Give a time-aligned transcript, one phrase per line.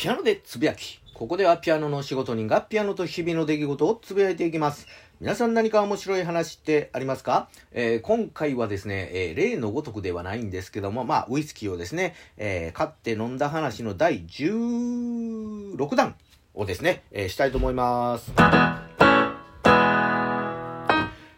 [0.00, 0.98] ピアノでつぶやき。
[1.12, 4.86] ここではピアノの仕事人がピアノと日々の出来事をつぶやいていきます。
[5.20, 16.14] 皆さん何か面白い話ってありますか、えー、今回はですね、えー、例のごとくではないんですけども、まあ、ウイスキーをですね、えー、買って飲んだ話の第16弾
[16.54, 18.32] をですね、えしたいと思います。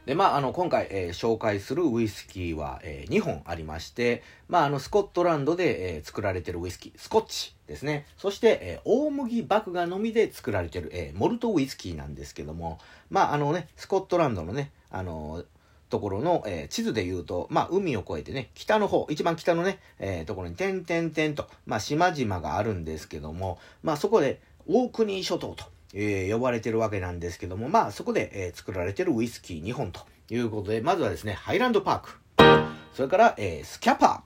[0.06, 8.07] で、まあ、あの、今回、えー、紹介するウイスキーは、えー、2本ありまして、まあ、あの、スコットランドで、えー、作られてるウイスキー、スコッチですね。
[8.16, 12.79] そして、え大麦麦芽のみで作られてる、えモルトウイスキーなんですけども、
[13.10, 15.45] まあ、あのね、スコットランドのね、あの
[15.88, 34.24] ところの、え地図で言うと、まあ、海を越えてね、北の方、一番北のね、えところに点々点と、まあ、島々があるんですけども、まあ、そこで、大国諸島と、えー、呼ばれてるわけなんですけども、まあそこで、えー、作られてるウイスキー2本ということで、まずはですね、ハイランドパーク、それから、えー、スキャパ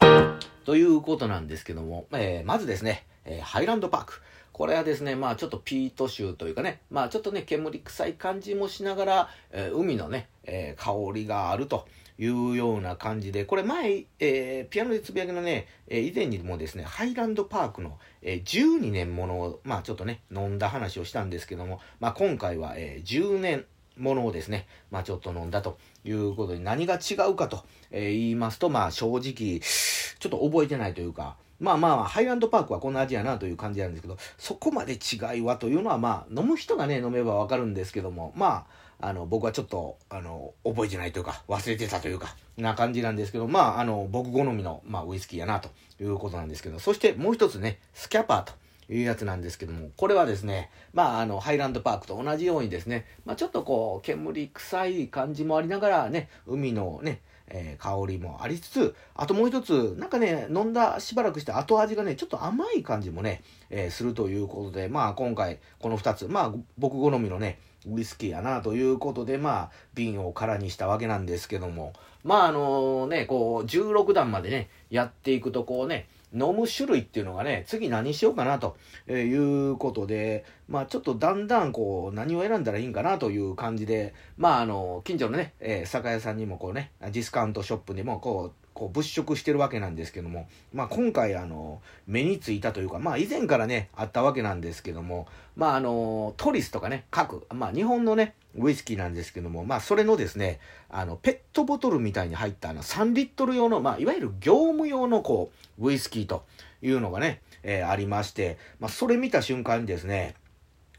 [0.00, 4.22] ーということなんですけども、え、まずですね、え、ハイランドパーク。
[4.52, 11.86] これはですね、まあちょっとピート臭というかね、まあちょっとね、煙臭い感じもしながら、え、海のね、え、香りがあると
[12.18, 23.64] いうような感じで、これ前、えー、ピアノでつぶやきのね、えー、以前にもですね、ハイランドパークの、えー、12年ものを、まあちょっとね、飲んだ話をしたんですけども、まあ今回は、えー、10年
[23.96, 45.68] ものをですね、まあちょっと飲んだということで、何が違うかと、えー、言いますと、まあ正直、ちょっと覚えてないというか、まあまあ、ハイランドパークはこんな味やなという感じなんですけど、そこまで違いはというのは、まあ、飲む人がね、飲めばわかるんですけども、まあ、あの、僕はちょっと、あの、覚えてないというか、忘れてたというか、な感じなんですけど、まあ、あの、僕好みの、まあ、ウイスキーやなと
[46.00, 48.52] いうことなんですけど、そしてもう一つね、スキャパーと。
[48.88, 71.92] いうやつなんですけども、これはですね、まあ、あの、ハイランドパークと同じようにですね、まあ、ちょっとこう、煙臭い感じもありながらね、海のね、えー、香りもありつつ、あともう一つ、なんかね、飲んだしばらくして後味がね、ちょっと甘い感じもね、えー、するということで、まあ今回この2つ、まあ僕好みのね、ウイスキーやなということで、まあ瓶を空にしたわけなんですけども、
[72.24, 78.76] まああのね、こう16段までね、やっていくとこうね、飲む種類っていうのがね、次何しようかなと
[79.08, 95.26] いうことで、まあちょっとだんだんこう何を選んだらいいんかなという感じで、まああの、近所のね、えー、酒屋さんにもこうね、ディスカウントショップにもこう、こう物色してるわけなんですけども、まあ今回あの、目についたというか、まあ以前からね、あったわけなんですけども、
[95.56, 106.44] まああの、トリスとかね、各、まあ日本のね、ウイスキーなんですけども、まあそれのですね、あの、ペットボトルみたいに入ったあの3リットル用の、まあいわゆる業務用のこう、ウイスキーと
[106.82, 110.34] いうのがね、えー、ありまして、まあそれ見た瞬間にですね、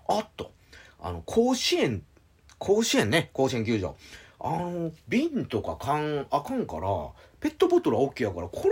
[0.08, 0.52] あっと、
[1.00, 2.04] あの、甲子園、
[2.58, 3.96] 甲子園ね、甲子園球場。
[4.40, 6.90] あの、瓶とか缶あかんから、
[7.40, 8.72] ペットボトルは OK やから、これ、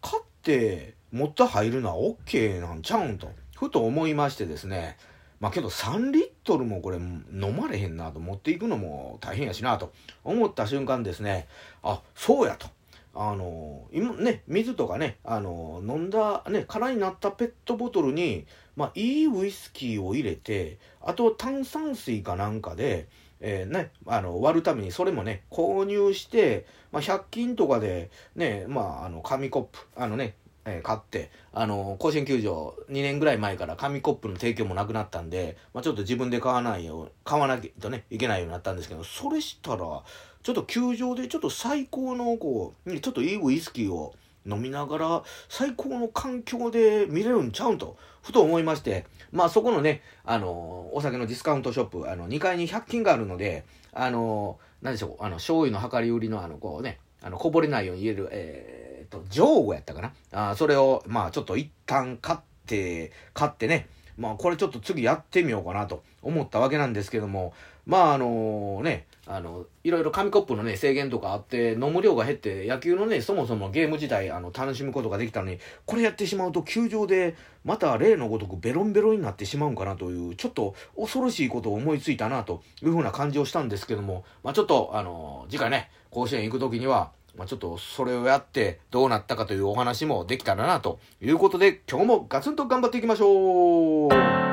[0.00, 4.96] 買って持って入るのは OK なんちゃうんと、ふと思いましてですね、
[5.40, 9.92] まあけど3リットルもこれ飲まれへんなと持っていくのも大変やしなと
[10.24, 11.46] 思った瞬間ですね、
[11.82, 12.68] あ、そうやと。
[13.14, 23.08] あの、今ね、水とかね、あの、飲んだ、ね、空になったペットボトルに、まあ、いいウイスキーを入れて、あと炭酸水かなんかで、
[23.40, 40.02] えー、ね、あの、割るためにそれもね、購入して、まあ、100均とかで、ね、まあ、あの、紙コップ、あのね、えー、買って、あの、甲子園球場2年ぐらい前から紙コップの提供もなくなったんで、まあ、ちょっと自分で買わないよう、買わなきゃとね、いけないようになったんですけど、それしたら、
[40.42, 44.14] ちょっと球場でちょっと最高の、こう、ちょっといいウイスキーを
[44.46, 60.12] 飲みながら、最高の環境で見れるんちゃうんと、ふと思いまして、まあそこのね、あの、お酒のディスカウントショップ、あの、2階に100均があるので、あの、何でしょう、あの、醤油の量り売りのあの、こうね、あの、こぼれないように入れる、えーと、上後やったかな。
[60.32, 63.88] あそれを、まあちょっと一旦買って、買ってね、
[64.18, 67.54] まあこれちょっと次やってみようかなと思ったわけなんですけども、
[67.86, 94.51] まああのね、あの、いろいろ紙コップのね、制限とかあって、飲む量が減って、野球のね、そもそもゲーム自体、あの、楽しむことができたのに、これやってしまうと、球場で、また例のごとくベロンベロンになってしまうんかなという、ちょっと恐ろしいことを思いついたな、というふうな感じをしたんですけども、まあちょっと、あの、次回ね、甲子園行くときには、まあ、ちょっとそれをやってどうなったかというお話もできたらなということで今日もガツンと頑張っていきましょう。